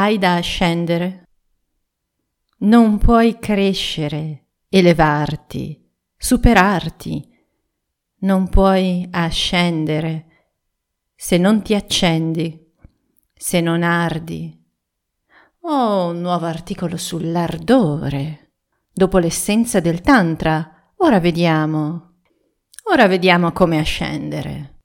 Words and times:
hai 0.00 0.18
da 0.18 0.36
ascendere. 0.36 1.24
Non 2.58 2.98
puoi 2.98 3.38
crescere, 3.38 4.46
elevarti, 4.68 5.90
superarti. 6.16 7.28
Non 8.20 8.48
puoi 8.48 9.06
ascendere 9.10 10.26
se 11.14 11.36
non 11.36 11.62
ti 11.62 11.74
accendi, 11.74 12.72
se 13.34 13.60
non 13.60 13.82
ardi. 13.82 14.56
Oh, 15.62 16.10
un 16.10 16.20
nuovo 16.20 16.46
articolo 16.46 16.96
sull'ardore. 16.96 18.52
Dopo 18.92 19.18
l'essenza 19.18 19.80
del 19.80 20.00
Tantra, 20.00 20.92
ora 20.98 21.18
vediamo. 21.18 22.20
Ora 22.90 23.06
vediamo 23.06 23.52
come 23.52 23.78
ascendere. 23.78 24.80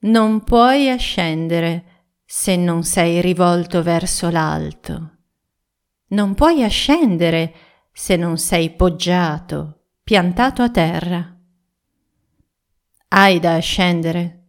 Non 0.00 0.44
puoi 0.44 0.88
ascendere 0.88 1.87
se 2.30 2.56
non 2.56 2.84
sei 2.84 3.22
rivolto 3.22 3.82
verso 3.82 4.28
l'alto. 4.28 5.16
Non 6.08 6.34
puoi 6.34 6.62
ascendere 6.62 7.54
se 7.90 8.16
non 8.16 8.36
sei 8.36 8.68
poggiato, 8.68 9.84
piantato 10.02 10.60
a 10.60 10.68
terra. 10.68 11.40
Hai 13.08 13.40
da 13.40 13.54
ascendere. 13.54 14.44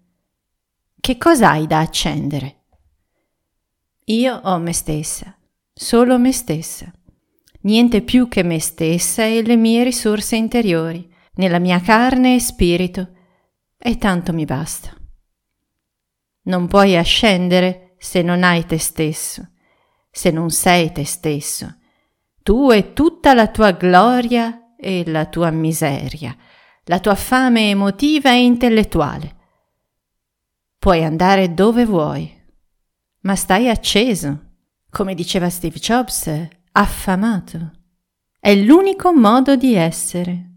Che 0.99 1.17
cosa 1.17 1.51
hai 1.51 1.67
da 1.67 1.79
accendere? 1.79 2.63
Io 4.07 4.35
ho 4.35 4.57
me 4.57 4.73
stessa, 4.73 5.33
solo 5.73 6.19
me 6.19 6.33
stessa. 6.33 6.91
Niente 7.61 8.01
più 8.01 8.27
che 8.27 8.43
me 8.43 8.59
stessa 8.59 9.23
e 9.23 9.41
le 9.41 9.55
mie 9.55 9.85
risorse 9.85 10.35
interiori, 10.35 11.09
nella 11.35 11.59
mia 11.59 11.79
carne 11.79 12.35
e 12.35 12.39
spirito, 12.41 13.07
e 13.77 13.97
tanto 13.97 14.33
mi 14.33 14.43
basta. 14.43 14.98
Non 16.43 16.67
puoi 16.67 16.97
ascendere 16.97 17.95
se 17.97 18.21
non 18.21 18.43
hai 18.43 18.65
te 18.65 18.77
stesso 18.77 19.47
se 20.11 20.31
non 20.31 20.49
sei 20.49 20.91
te 20.91 21.05
stesso. 21.05 21.75
Tu 22.43 22.71
e 22.71 22.93
tutta 22.93 23.33
la 23.33 23.47
tua 23.47 23.71
gloria 23.71 24.75
e 24.75 25.03
la 25.05 25.25
tua 25.25 25.49
miseria, 25.51 26.35
la 26.85 26.99
tua 26.99 27.15
fame 27.15 27.69
emotiva 27.69 28.31
e 28.31 28.43
intellettuale. 28.43 29.35
Puoi 30.77 31.03
andare 31.03 31.53
dove 31.53 31.85
vuoi, 31.85 32.29
ma 33.21 33.35
stai 33.35 33.69
acceso, 33.69 34.47
come 34.89 35.13
diceva 35.13 35.49
Steve 35.49 35.77
Jobs, 35.77 36.47
affamato. 36.71 37.71
È 38.39 38.55
l'unico 38.55 39.13
modo 39.13 39.55
di 39.55 39.75
essere. 39.75 40.47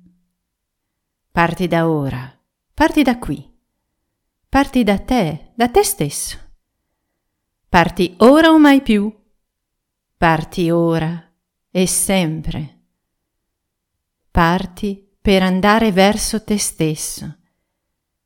Parti 1.31 1.67
da 1.67 1.89
ora, 1.89 2.33
parti 2.73 3.03
da 3.03 3.19
qui, 3.19 3.52
parti 4.53 4.85
da 4.85 4.99
te, 4.99 5.53
da 5.55 5.69
te 5.69 5.83
stesso. 5.83 6.37
Parti 7.71 8.15
ora 8.19 8.51
o 8.51 8.59
mai 8.59 8.83
più 8.83 9.11
Parti 10.15 10.69
ora 10.71 11.35
e 11.71 11.87
sempre. 11.87 12.83
Parti 14.31 15.17
per 15.23 15.43
andare 15.43 15.91
verso 15.91 16.45
te 16.45 16.59
stesso. 16.59 17.39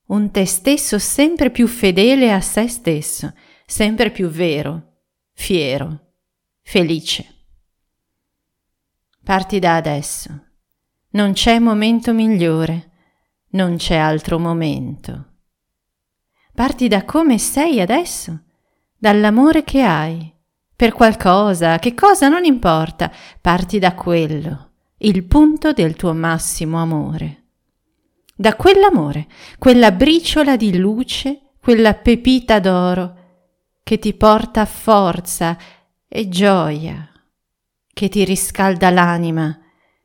Un 0.07 0.33
te 0.33 0.47
stesso 0.47 0.99
sempre 0.99 1.53
più 1.53 1.69
fedele 1.69 2.33
a 2.33 2.41
se 2.41 2.67
stesso, 2.67 3.33
sempre 3.65 4.11
più 4.11 4.29
vero, 4.29 4.97
fiero, 5.33 6.15
felice. 6.61 7.45
Parti 9.23 9.61
da 9.61 9.77
adesso. 9.77 10.49
Non 11.11 11.35
c'è 11.35 11.61
momento 11.61 12.13
migliore, 12.13 12.91
non 13.51 13.77
c'è 13.77 13.95
altro 13.95 14.41
momento. 14.41 15.36
Parti 16.57 16.89
da 16.89 17.05
come 17.05 17.37
sei 17.37 17.83
adesso, 17.83 18.45
dall'amore 18.97 19.63
che 19.63 19.83
hai 19.83 20.33
per 20.75 20.95
qualcosa, 20.95 21.79
che 21.79 21.93
cosa 21.93 22.29
non 22.29 22.47
importa, 22.47 23.13
parti 23.43 23.79
da 23.79 23.93
quello, 23.93 24.71
il 25.01 25.25
punto 25.25 25.75
del 25.75 25.97
tuo 25.97 26.15
massimo 26.15 26.81
amore. 26.81 27.49
Da 28.35 28.57
quell'amore, 28.57 29.27
quella 29.59 29.93
briciola 29.93 30.57
di 30.57 30.79
luce, 30.79 31.57
quella 31.61 31.93
pepita 31.93 32.59
d'oro 32.59 33.17
che 33.83 33.99
ti 33.99 34.15
porta 34.15 34.65
forza 34.65 35.59
e 36.09 36.29
gioia, 36.31 37.07
che 37.93 38.09
ti 38.09 38.25
riscalda 38.25 38.89
l'anima, 38.89 39.61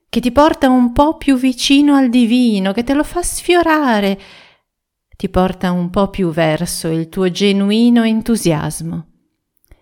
che 0.09 0.19
ti 0.19 0.33
porta 0.33 0.67
un 0.67 0.91
po' 0.91 1.15
più 1.15 1.37
vicino 1.37 1.95
al 1.95 2.09
divino, 2.09 2.73
che 2.73 2.83
te 2.83 2.93
lo 2.93 3.05
fa 3.05 3.23
sfiorare, 3.23 4.19
ti 5.21 5.29
porta 5.29 5.69
un 5.69 5.91
po' 5.91 6.09
più 6.09 6.31
verso 6.31 6.87
il 6.87 7.07
tuo 7.07 7.29
genuino 7.29 8.03
entusiasmo 8.03 9.05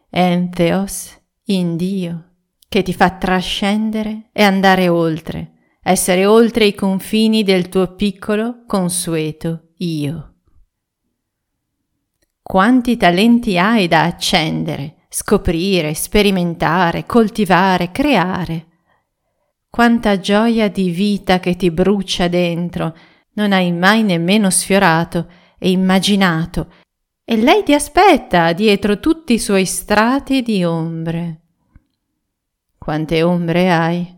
entheos 0.10 1.18
in 1.46 1.78
Dio, 1.78 2.32
che 2.68 2.82
ti 2.82 2.94
fa 2.94 3.12
trascendere 3.12 4.32
e 4.34 4.44
andare 4.44 4.90
oltre, 4.90 5.78
essere 5.82 6.26
oltre 6.26 6.66
i 6.66 6.76
confini 6.76 7.44
del 7.44 7.70
tuo 7.70 7.96
piccolo, 7.96 8.66
consueto 8.68 9.70
io. 9.78 10.34
Quanti 12.42 12.98
talenti 12.98 13.58
hai 13.58 13.88
da 13.88 14.04
accendere, 14.04 15.06
scoprire, 15.08 15.94
sperimentare, 15.94 17.06
coltivare, 17.06 17.92
creare. 17.94 18.68
Quanta 19.70 20.20
gioia 20.20 20.68
di 20.68 20.90
vita 20.90 21.40
che 21.40 21.56
ti 21.56 21.72
brucia 21.72 22.28
dentro, 22.28 22.94
non 23.40 23.54
hai 23.54 23.72
mai 23.72 24.04
nemmeno 24.04 24.50
sfiorato 24.50 25.30
e 25.58 25.72
immaginato 25.72 26.74
e 27.24 27.38
lei 27.38 27.64
ti 27.64 27.74
aspetta 27.74 28.52
dietro 28.52 29.00
tutti 29.00 29.34
i 29.34 29.40
suoi 29.40 29.66
strati 29.66 30.42
di 30.42 30.66
ombre. 30.66 31.42
Quante 32.78 33.24
ombre 33.24 33.72
hai? 33.72 34.18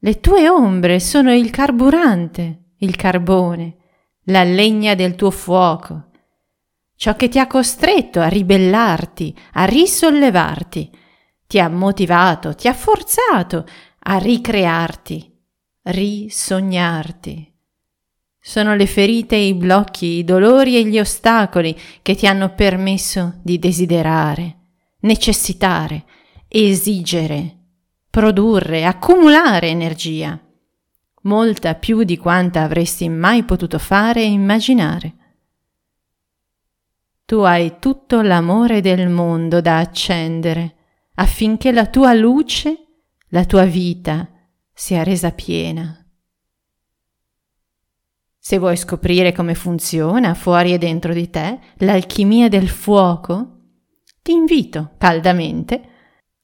Le 0.00 0.20
tue 0.20 0.48
ombre 0.48 0.98
sono 0.98 1.32
il 1.32 1.50
carburante, 1.50 2.72
il 2.78 2.96
carbone, 2.96 3.76
la 4.24 4.42
legna 4.42 4.96
del 4.96 5.14
tuo 5.14 5.30
fuoco, 5.30 6.10
ciò 6.96 7.14
che 7.14 7.28
ti 7.28 7.38
ha 7.38 7.46
costretto 7.46 8.20
a 8.20 8.26
ribellarti, 8.26 9.36
a 9.52 9.64
risollevarti, 9.64 10.90
ti 11.46 11.60
ha 11.60 11.68
motivato, 11.68 12.56
ti 12.56 12.66
ha 12.66 12.74
forzato 12.74 13.64
a 13.98 14.18
ricrearti, 14.18 15.32
risognarti. 15.82 17.55
Sono 18.48 18.76
le 18.76 18.86
ferite, 18.86 19.34
i 19.34 19.54
blocchi, 19.54 20.18
i 20.18 20.24
dolori 20.24 20.76
e 20.76 20.84
gli 20.84 21.00
ostacoli 21.00 21.76
che 22.00 22.14
ti 22.14 22.28
hanno 22.28 22.54
permesso 22.54 23.40
di 23.42 23.58
desiderare, 23.58 24.58
necessitare, 25.00 26.04
esigere, 26.46 27.56
produrre, 28.08 28.84
accumulare 28.84 29.66
energia, 29.66 30.40
molta 31.22 31.74
più 31.74 32.04
di 32.04 32.16
quanta 32.16 32.62
avresti 32.62 33.08
mai 33.08 33.42
potuto 33.42 33.80
fare 33.80 34.20
e 34.20 34.30
immaginare. 34.30 35.14
Tu 37.24 37.38
hai 37.40 37.78
tutto 37.80 38.22
l'amore 38.22 38.80
del 38.80 39.08
mondo 39.08 39.60
da 39.60 39.78
accendere 39.78 40.76
affinché 41.16 41.72
la 41.72 41.86
tua 41.86 42.14
luce, 42.14 42.76
la 43.30 43.44
tua 43.44 43.64
vita 43.64 44.30
sia 44.72 45.02
resa 45.02 45.32
piena. 45.32 46.05
Se 48.46 48.58
vuoi 48.58 48.76
scoprire 48.76 49.32
come 49.32 49.56
funziona 49.56 50.32
fuori 50.34 50.72
e 50.72 50.78
dentro 50.78 51.12
di 51.12 51.28
te 51.30 51.58
l'alchimia 51.78 52.48
del 52.48 52.68
fuoco, 52.68 53.72
ti 54.22 54.30
invito 54.30 54.92
caldamente 54.98 55.88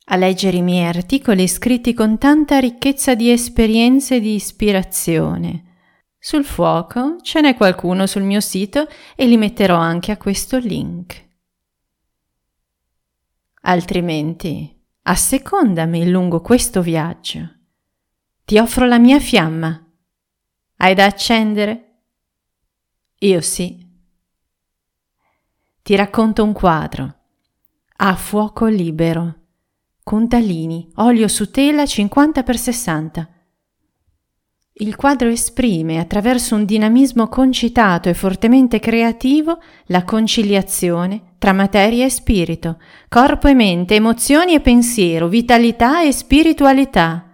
a 0.07 0.17
leggere 0.17 0.57
i 0.57 0.63
miei 0.63 0.85
articoli 0.85 1.47
scritti 1.47 1.95
con 1.95 2.19
tanta 2.19 2.59
ricchezza 2.59 3.15
di 3.15 3.31
esperienze 3.31 4.17
e 4.17 4.21
di 4.21 4.35
ispirazione. 4.35 5.77
Sul 6.19 6.45
fuoco 6.45 7.19
ce 7.23 7.41
n'è 7.41 7.55
qualcuno 7.55 8.09
sul 8.09 8.23
mio 8.23 8.41
sito 8.41 8.89
e 9.15 9.29
li 9.29 9.37
metterò 9.37 9.77
anche 9.77 10.11
a 10.11 10.17
questo 10.17 10.59
link. 10.59 11.29
Altrimenti, 13.61 14.77
assecondami 15.03 16.11
lungo 16.11 16.41
questo 16.41 16.83
viaggio. 16.83 17.49
Ti 18.45 18.59
offro 18.59 18.87
la 18.87 18.99
mia 18.99 19.21
fiamma. 19.21 19.89
Hai 20.79 20.95
da 20.95 21.05
accendere? 21.05 21.91
Io 23.23 23.41
sì. 23.41 23.79
Ti 25.81 25.95
racconto 25.95 26.43
un 26.43 26.53
quadro. 26.53 27.15
A 27.99 28.17
fuoco 28.17 28.67
libero. 28.67 29.35
Contalini, 30.03 30.91
olio 30.97 31.29
su 31.29 31.49
tela 31.53 31.87
50 31.87 32.43
x 32.43 32.55
60. 32.55 33.29
Il 34.73 34.97
quadro 34.97 35.29
esprime, 35.29 36.01
attraverso 36.01 36.57
un 36.57 36.65
dinamismo 36.65 37.29
concitato 37.29 38.09
e 38.09 38.15
fortemente 38.15 38.81
creativo, 38.81 39.61
la 39.87 40.03
conciliazione 40.03 41.35
tra 41.39 41.53
materia 41.53 42.05
e 42.05 42.11
spirito, 42.11 42.81
corpo 43.09 43.47
e 43.47 43.55
mente, 43.55 43.95
emozioni 43.95 44.55
e 44.55 44.61
pensiero, 44.61 45.29
vitalità 45.29 46.03
e 46.03 46.11
spiritualità, 46.11 47.31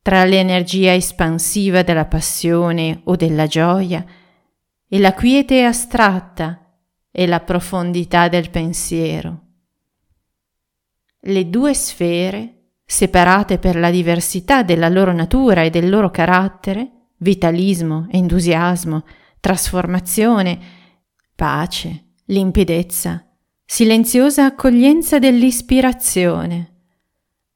tra 0.00 0.24
l'energia 0.24 0.94
espansiva 0.94 1.82
della 1.82 2.04
passione 2.04 3.00
o 3.02 3.16
della 3.16 3.48
gioia 3.48 4.04
e 4.94 5.00
la 5.00 5.12
quiete 5.12 5.64
astratta 5.64 6.72
e 7.10 7.26
la 7.26 7.40
profondità 7.40 8.28
del 8.28 8.48
pensiero. 8.48 9.40
le 11.26 11.50
due 11.50 11.74
sfere, 11.74 12.66
separate 12.84 13.58
per 13.58 13.74
la 13.74 13.90
diversità 13.90 14.62
della 14.62 14.88
loro 14.88 15.12
natura 15.12 15.62
e 15.62 15.70
del 15.70 15.88
loro 15.88 16.10
carattere, 16.10 17.08
vitalismo, 17.16 18.06
entusiasmo, 18.08 19.04
trasformazione, 19.40 20.58
pace, 21.34 22.12
limpidezza, 22.26 23.26
silenziosa 23.64 24.44
accoglienza 24.44 25.18
dell'ispirazione, 25.18 26.72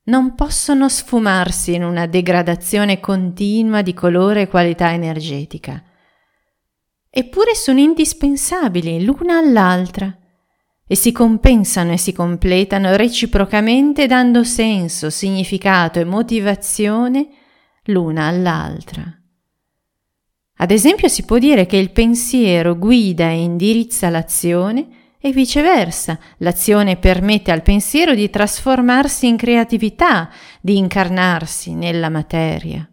non 0.04 0.34
possono 0.34 0.88
sfumarsi 0.88 1.74
in 1.74 1.84
una 1.84 2.06
degradazione 2.06 2.98
continua 2.98 3.82
di 3.82 3.94
colore 3.94 4.42
e 4.42 4.48
qualità 4.48 4.92
energetica. 4.92 5.84
Eppure 7.10 7.54
sono 7.54 7.80
indispensabili 7.80 9.02
l'una 9.04 9.38
all'altra 9.38 10.16
e 10.86 10.94
si 10.94 11.12
compensano 11.12 11.92
e 11.92 11.98
si 11.98 12.12
completano 12.12 12.96
reciprocamente 12.96 14.06
dando 14.06 14.44
senso, 14.44 15.10
significato 15.10 15.98
e 16.00 16.04
motivazione 16.04 17.28
l'una 17.84 18.26
all'altra. 18.26 19.04
Ad 20.60 20.70
esempio 20.70 21.08
si 21.08 21.24
può 21.24 21.38
dire 21.38 21.66
che 21.66 21.76
il 21.76 21.92
pensiero 21.92 22.76
guida 22.76 23.28
e 23.28 23.40
indirizza 23.42 24.08
l'azione 24.08 24.88
e 25.20 25.30
viceversa, 25.30 26.18
l'azione 26.38 26.96
permette 26.96 27.50
al 27.50 27.62
pensiero 27.62 28.14
di 28.14 28.30
trasformarsi 28.30 29.26
in 29.26 29.36
creatività, 29.36 30.30
di 30.60 30.76
incarnarsi 30.76 31.74
nella 31.74 32.08
materia. 32.08 32.88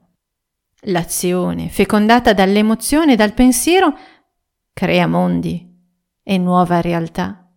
L'azione, 0.88 1.70
fecondata 1.70 2.34
dall'emozione 2.34 3.14
e 3.14 3.16
dal 3.16 3.34
pensiero, 3.34 3.98
crea 4.72 5.08
mondi 5.08 5.68
e 6.22 6.38
nuova 6.38 6.82
realtà. 6.82 7.50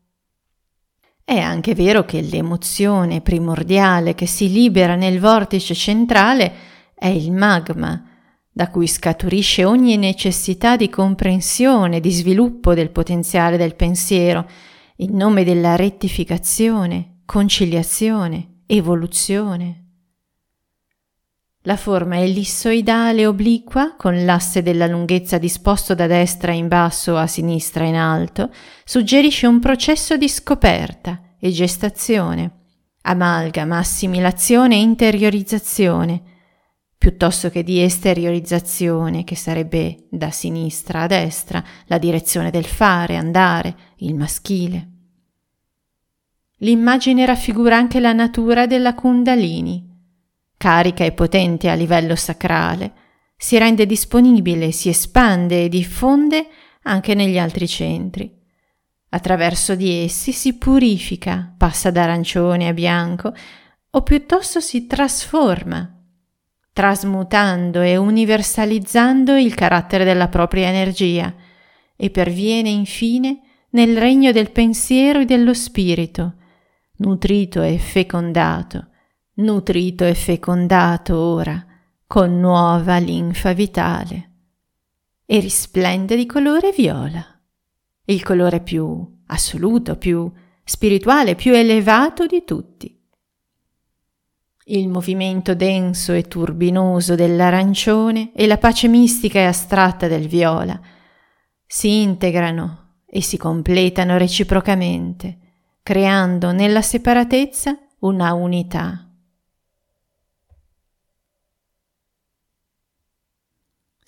È 1.25 1.39
anche 1.39 1.75
vero 1.75 2.07
che 2.07 2.23
l'emozione 2.23 3.21
primordiale 3.21 4.15
che 4.15 4.27
si 4.27 4.51
libera 4.51 4.95
nel 4.95 5.21
vortice 5.21 5.75
centrale 5.75 6.53
è 6.95 7.09
il 7.09 7.31
magma, 7.31 8.03
da 8.51 8.71
cui 8.71 8.87
scaturisce 8.87 9.65
ogni 9.65 9.99
necessità 9.99 10.77
di 10.77 10.89
comprensione, 10.89 12.01
di 12.01 12.11
sviluppo 12.11 12.73
del 12.73 12.91
potenziale 12.91 13.59
del 13.59 13.75
pensiero, 13.75 14.49
in 14.97 15.15
nome 15.15 15.45
della 15.45 15.77
rettificazione, 15.77 17.21
conciliazione, 17.27 18.63
evoluzione. 18.67 19.88
La 21.69 21.76
forma 21.76 22.19
ellissoidale 22.19 23.26
obliqua, 23.26 23.94
con 23.94 24.25
l'asse 24.25 24.62
della 24.62 24.87
lunghezza 24.87 25.37
disposto 25.37 25.94
da 25.94 26.06
destra 26.06 26.50
in 26.50 26.67
basso 26.67 27.15
a 27.19 27.26
sinistra 27.26 27.85
in 27.85 27.94
alto, 27.94 28.50
suggerisce 28.85 29.47
un 29.47 29.61
processo 29.61 30.17
di 30.17 30.31
scoperta 30.31 31.35
e 31.38 31.50
gestazione, 31.50 32.61
amalgama, 33.03 33.76
assimilazione 33.76 34.76
e 34.76 34.81
interiorizzazione, 34.81 36.23
piuttosto 36.97 37.50
che 37.50 37.62
di 37.62 37.82
esteriorizzazione, 37.82 39.25
che 39.25 39.37
sarebbe 39.37 40.06
da 40.09 40.31
sinistra 40.31 41.03
a 41.03 41.06
destra, 41.06 41.62
la 41.85 41.99
direzione 41.99 42.50
del 42.50 42.65
fare, 42.65 43.15
andare, 43.15 43.76
il 43.97 44.15
maschile. 44.15 44.88
L'immagine 46.61 47.26
raffigura 47.26 47.76
anche 47.76 48.00
la 48.00 48.15
natura 48.15 48.67
della 48.67 48.94
Kundalini. 48.94 49.88
Carica 50.58 51.05
e 51.05 51.12
potente 51.12 51.70
a 51.70 51.75
livello 51.75 52.16
sacrale, 52.16 52.93
si 53.37 53.56
rende 53.56 53.87
disponibile, 53.87 54.72
si 54.72 54.90
espande 54.90 55.64
e 55.64 55.69
diffonde 55.70 56.46
anche 56.82 57.14
negli 57.14 57.38
altri 57.38 57.66
centri. 57.66 58.31
Attraverso 59.10 59.75
di 59.75 60.05
essi 60.05 60.32
si 60.32 60.58
purifica, 60.58 61.55
passa 61.56 61.90
da 61.90 62.02
arancione 62.02 62.69
a 62.69 62.75
bianco, 62.75 63.32
o 63.90 64.02
piuttosto 64.02 64.60
si 64.60 64.87
trasforma 64.87 65.94
trasmutando 66.78 67.81
e 67.81 67.96
universalizzando 67.96 69.37
il 69.37 69.52
carattere 69.52 70.05
della 70.05 70.28
propria 70.28 70.69
energia 70.69 71.34
e 71.96 72.10
perviene 72.10 72.69
infine 72.69 73.40
nel 73.70 73.99
regno 73.99 74.31
del 74.31 74.52
pensiero 74.52 75.19
e 75.19 75.25
dello 75.25 75.55
spirito, 75.55 76.34
nutrito 76.99 77.62
e 77.62 77.78
fecondato, 77.78 78.88
nutrito 79.38 80.05
e 80.05 80.14
fecondato 80.14 81.17
ora 81.17 81.64
con 82.06 82.40
nuova 82.40 82.96
linfa 82.99 83.52
vitale 83.52 84.31
e 85.26 85.40
risplende 85.40 86.17
di 86.17 86.26
colore 86.26 86.73
viola, 86.73 87.25
il 88.06 88.23
colore 88.23 88.61
più 88.61 89.20
assoluto, 89.26 89.96
più 89.96 90.31
spirituale, 90.64 91.35
più 91.35 91.52
elevato 91.52 92.26
di 92.26 92.44
tutti. 92.44 92.96
Il 94.70 94.88
movimento 94.88 95.55
denso 95.55 96.12
e 96.12 96.23
turbinoso 96.23 97.14
dell'arancione 97.14 98.32
e 98.34 98.46
la 98.46 98.58
pace 98.58 98.88
mistica 98.88 99.38
e 99.38 99.44
astratta 99.44 100.08
del 100.08 100.26
viola 100.26 100.79
si 101.67 102.02
integrano 102.02 103.02
e 103.06 103.23
si 103.23 103.37
completano 103.37 104.17
reciprocamente, 104.17 105.38
creando 105.82 106.52
nella 106.52 106.82
separatezza 106.82 107.79
una 108.00 108.32
unità. 108.32 109.07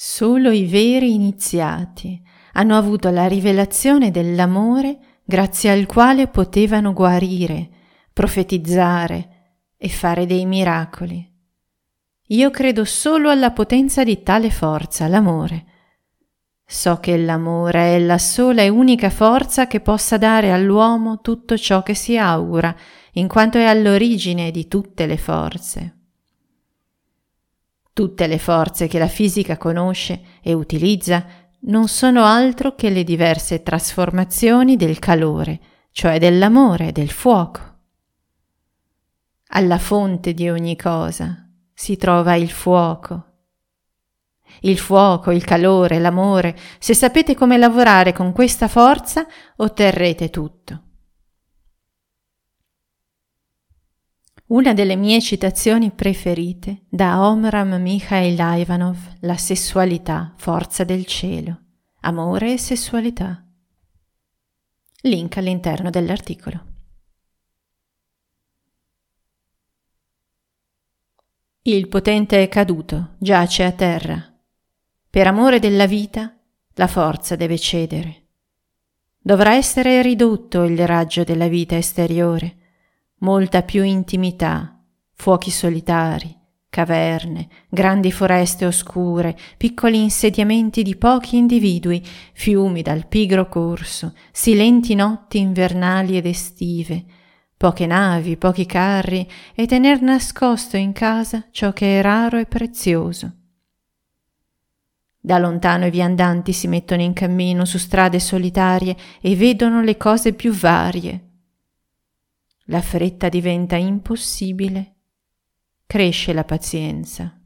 Solo 0.02 0.50
i 0.50 0.64
veri 0.64 1.12
iniziati 1.12 2.19
hanno 2.55 2.75
avuto 2.75 3.11
la 3.11 3.26
rivelazione 3.26 4.11
dell'amore 4.11 5.19
grazie 5.23 5.70
al 5.70 5.85
quale 5.85 6.26
potevano 6.26 6.94
guarire, 6.94 7.69
profetizzare, 8.11 9.58
e 9.76 9.91
fare 9.91 10.25
dei 10.25 10.47
miracoli. 10.47 11.31
Io 12.29 12.49
credo 12.49 12.87
solo 12.87 13.29
alla 13.29 13.50
potenza 13.50 14.02
di 14.02 14.23
tale 14.23 14.49
forza, 14.49 15.06
l'amore. 15.06 15.67
So 16.64 16.97
che 16.97 17.19
l'amore 17.19 17.97
è 17.97 17.99
la 17.99 18.17
sola 18.17 18.62
e 18.62 18.70
unica 18.70 19.11
forza 19.11 19.67
che 19.67 19.81
possa 19.81 20.17
dare 20.17 20.50
all'uomo 20.50 21.20
tutto 21.20 21.58
ciò 21.58 21.82
che 21.82 21.93
si 21.93 22.17
augura, 22.17 22.75
in 23.12 23.29
quanto 23.29 23.58
è 23.58 23.64
all'origine 23.64 24.50
di 24.50 24.67
tutte 24.67 25.05
le 25.05 25.19
forze. 25.19 26.00
Tutte 28.00 28.26
le 28.26 28.38
forze 28.38 28.87
che 28.88 28.99
la 28.99 29.08
fisica 29.08 29.58
conosce 29.58 30.23
e 30.41 30.55
utilizza 30.55 31.23
non 31.64 31.87
sono 31.87 32.25
altro 32.25 32.75
che 32.75 32.88
le 32.88 33.05
diverse 33.05 33.62
trasformazioni 33.62 34.76
del 34.76 34.99
calore, 34.99 35.61
cioè 35.91 36.19
dell'amore, 36.19 36.93
del 36.93 37.11
fuoco. 37.11 37.61
Alla 39.49 39.76
fonte 39.76 40.32
di 40.32 40.49
ogni 40.49 40.76
cosa 40.76 41.47
si 41.75 41.99
trova 41.99 42.37
il 42.37 42.49
fuoco. 42.49 43.25
Il 44.61 44.78
fuoco, 44.78 45.30
il 45.30 45.45
calore, 45.45 45.99
l'amore, 45.99 46.57
se 46.78 46.95
sapete 46.95 47.35
come 47.35 47.59
lavorare 47.59 48.14
con 48.14 48.33
questa 48.33 48.66
forza, 48.66 49.26
otterrete 49.57 50.30
tutto. 50.30 50.85
Una 54.50 54.75
delle 54.75 54.97
mie 54.97 55.21
citazioni 55.21 55.92
preferite 55.92 56.83
da 56.88 57.25
Omram 57.25 57.80
Mikhail 57.80 58.37
Ivanov, 58.37 59.19
La 59.21 59.37
sessualità, 59.37 60.33
forza 60.38 60.83
del 60.83 61.07
cielo, 61.07 61.61
amore 62.00 62.54
e 62.54 62.59
sessualità. 62.59 63.47
Link 65.02 65.37
all'interno 65.37 65.88
dell'articolo. 65.88 66.64
Il 71.62 71.87
potente 71.87 72.42
è 72.42 72.49
caduto, 72.49 73.14
giace 73.19 73.62
a 73.62 73.71
terra. 73.71 74.37
Per 75.09 75.26
amore 75.28 75.61
della 75.61 75.87
vita, 75.87 76.37
la 76.75 76.88
forza 76.88 77.37
deve 77.37 77.57
cedere. 77.57 78.26
Dovrà 79.16 79.54
essere 79.54 80.02
ridotto 80.02 80.64
il 80.64 80.88
raggio 80.88 81.23
della 81.23 81.47
vita 81.47 81.76
esteriore, 81.76 82.57
molta 83.21 83.62
più 83.62 83.83
intimità, 83.83 84.79
fuochi 85.15 85.50
solitari, 85.50 86.37
caverne, 86.71 87.49
grandi 87.69 88.12
foreste 88.12 88.65
oscure, 88.65 89.37
piccoli 89.57 90.00
insediamenti 90.00 90.83
di 90.83 90.97
pochi 90.97 91.37
individui, 91.37 92.03
fiumi 92.33 92.81
dal 92.81 93.07
pigro 93.07 93.49
corso, 93.49 94.15
silenti 94.31 94.95
notti 94.95 95.39
invernali 95.39 96.17
ed 96.17 96.27
estive, 96.27 97.05
poche 97.57 97.87
navi, 97.87 98.37
pochi 98.37 98.65
carri 98.65 99.29
e 99.55 99.67
tener 99.67 100.00
nascosto 100.00 100.77
in 100.77 100.93
casa 100.93 101.49
ciò 101.50 101.73
che 101.73 101.99
è 101.99 102.03
raro 102.03 102.39
e 102.39 102.47
prezioso. 102.47 103.33
Da 105.23 105.37
lontano 105.37 105.85
i 105.85 105.91
viandanti 105.91 106.55
si 106.55 106.67
mettono 106.67 107.03
in 107.03 107.12
cammino 107.12 107.67
su 107.67 107.77
strade 107.77 108.19
solitarie 108.19 108.97
e 109.21 109.37
vedono 109.37 109.83
le 109.83 109.99
cose 109.99 110.33
più 110.33 110.53
varie. 110.53 111.30
La 112.71 112.81
fretta 112.81 113.29
diventa 113.29 113.75
impossibile. 113.75 114.95
Cresce 115.87 116.33
la 116.33 116.45
pazienza. 116.45 117.37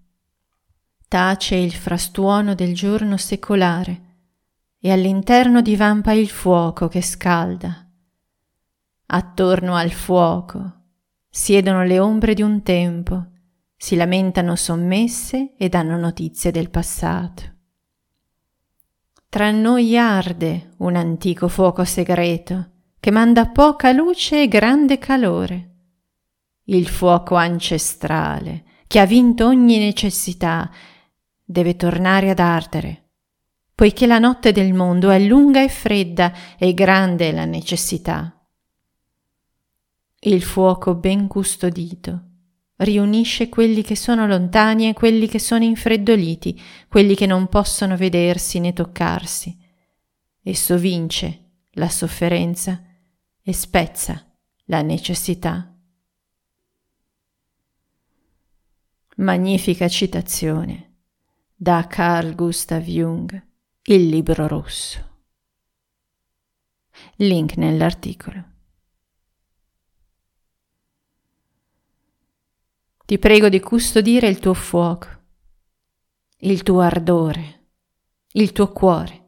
Tace 1.08 1.54
il 1.54 1.72
frastuono 1.72 2.54
del 2.54 2.74
giorno 2.74 3.16
secolare 3.16 4.02
e 4.78 4.92
all'interno 4.92 5.62
divampa 5.62 6.12
il 6.12 6.28
fuoco 6.28 6.88
che 6.88 7.00
scalda 7.00 7.88
attorno 9.06 9.76
al 9.76 9.92
fuoco, 9.92 10.72
siedono 11.30 11.84
le 11.84 12.00
ombre 12.00 12.34
di 12.34 12.42
un 12.42 12.62
tempo, 12.62 13.26
si 13.76 13.96
lamentano 13.96 14.56
sommesse 14.56 15.54
e 15.56 15.68
danno 15.68 15.96
notizie 15.96 16.50
del 16.50 16.68
passato. 16.68 17.42
Tra 19.28 19.50
noi 19.50 19.96
arde 19.96 20.74
un 20.78 20.96
antico 20.96 21.48
fuoco 21.48 21.84
segreto 21.84 22.72
che 23.04 23.10
manda 23.10 23.48
poca 23.48 23.92
luce 23.92 24.40
e 24.40 24.48
grande 24.48 24.96
calore. 24.96 25.72
Il 26.64 26.88
fuoco 26.88 27.34
ancestrale 27.34 28.64
che 28.86 28.98
ha 28.98 29.04
vinto 29.04 29.46
ogni 29.46 29.76
necessità 29.76 30.70
deve 31.44 31.76
tornare 31.76 32.30
ad 32.30 32.38
ardere, 32.38 33.10
poiché 33.74 34.06
la 34.06 34.18
notte 34.18 34.52
del 34.52 34.72
mondo 34.72 35.10
è 35.10 35.18
lunga 35.18 35.62
e 35.62 35.68
fredda 35.68 36.32
e 36.56 36.72
grande 36.72 37.28
è 37.28 37.32
la 37.32 37.44
necessità. 37.44 38.42
Il 40.20 40.42
fuoco 40.42 40.94
ben 40.94 41.26
custodito 41.26 42.22
riunisce 42.76 43.50
quelli 43.50 43.82
che 43.82 43.96
sono 43.96 44.26
lontani 44.26 44.88
e 44.88 44.94
quelli 44.94 45.28
che 45.28 45.38
sono 45.38 45.62
infreddoliti, 45.62 46.58
quelli 46.88 47.14
che 47.14 47.26
non 47.26 47.48
possono 47.48 47.98
vedersi 47.98 48.60
né 48.60 48.72
toccarsi. 48.72 49.54
Esso 50.42 50.78
vince 50.78 51.40
la 51.72 51.90
sofferenza 51.90 52.82
e 53.46 53.52
spezza 53.52 54.26
la 54.64 54.80
necessità. 54.80 55.70
Magnifica 59.16 59.86
citazione 59.86 61.02
da 61.54 61.86
Carl 61.86 62.34
Gustav 62.34 62.82
Jung, 62.84 63.46
Il 63.82 64.08
libro 64.08 64.46
rosso. 64.46 65.12
Link 67.16 67.56
nell'articolo. 67.58 68.52
Ti 73.04 73.18
prego 73.18 73.50
di 73.50 73.60
custodire 73.60 74.26
il 74.28 74.38
tuo 74.38 74.54
fuoco, 74.54 75.08
il 76.38 76.62
tuo 76.62 76.80
ardore, 76.80 77.66
il 78.32 78.52
tuo 78.52 78.72
cuore, 78.72 79.23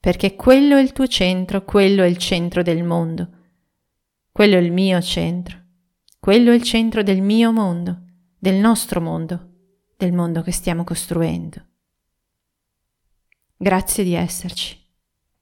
perché 0.00 0.34
quello 0.34 0.76
è 0.76 0.80
il 0.80 0.92
tuo 0.92 1.06
centro, 1.06 1.62
quello 1.62 2.02
è 2.02 2.06
il 2.06 2.16
centro 2.16 2.62
del 2.62 2.82
mondo, 2.82 3.28
quello 4.32 4.56
è 4.56 4.60
il 4.60 4.72
mio 4.72 5.00
centro, 5.02 5.62
quello 6.18 6.50
è 6.50 6.54
il 6.54 6.62
centro 6.62 7.02
del 7.02 7.20
mio 7.20 7.52
mondo, 7.52 8.04
del 8.38 8.54
nostro 8.54 9.02
mondo, 9.02 9.48
del 9.98 10.14
mondo 10.14 10.40
che 10.40 10.52
stiamo 10.52 10.84
costruendo. 10.84 11.66
Grazie 13.56 14.02
di 14.02 14.14
esserci. 14.14 14.79